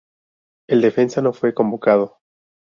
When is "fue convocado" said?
1.31-2.17